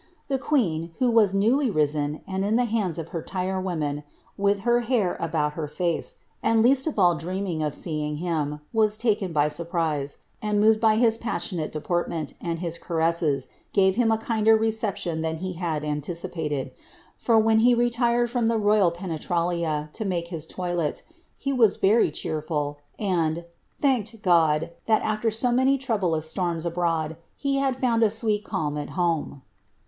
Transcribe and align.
The 0.29 0.39
queen, 0.39 0.93
who 0.97 1.11
was 1.11 1.31
newly 1.35 1.69
risen, 1.69 2.21
and 2.25 2.43
in 2.43 2.55
the 2.55 2.65
hands 2.65 2.97
of 2.97 3.09
her 3.09 3.21
tire 3.21 3.61
women, 3.61 4.03
with 4.35 4.61
her 4.61 4.79
hair 4.79 5.15
about 5.19 5.53
her 5.53 5.67
face, 5.67 6.15
and 6.41 6.63
least 6.63 6.87
of 6.87 6.97
all 6.97 7.13
dreaming 7.13 7.61
of 7.61 7.75
seeing 7.75 8.15
him, 8.15 8.61
was 8.73 8.97
taken 8.97 9.31
by 9.31 9.47
surprise, 9.47 10.17
ind 10.41 10.59
moved 10.59 10.79
by 10.79 10.95
his 10.95 11.19
passionate 11.19 11.71
deportment, 11.71 12.33
and 12.41 12.57
his 12.57 12.79
caresses, 12.79 13.47
gave 13.73 13.95
him 13.95 14.11
a 14.11 14.17
kinder 14.17 14.57
reception 14.57 15.21
than 15.21 15.35
he 15.35 15.53
had 15.53 15.85
anticipated; 15.85 16.71
for 17.15 17.37
when 17.37 17.59
he 17.59 17.75
retired 17.75 18.27
from 18.27 18.47
the 18.47 18.57
ny3ral 18.57 18.91
penetralia 18.91 19.87
to 19.93 20.03
make 20.03 20.29
his 20.29 20.47
toilet, 20.47 21.03
he 21.37 21.53
was 21.53 21.77
very 21.77 22.09
cheerful, 22.09 22.79
and 22.97 23.37
^ 23.37 23.45
thanked 23.79 24.23
God, 24.23 24.71
that 24.87 25.03
after 25.03 25.29
so 25.29 25.51
many 25.51 25.77
troublous 25.77 26.27
storms 26.27 26.65
abroad, 26.65 27.17
he 27.37 27.57
had 27.57 27.75
found 27.75 28.01
a 28.01 28.09
sweet 28.09 28.43
eilm 28.45 28.81
at 28.81 28.89
home." 28.97 29.43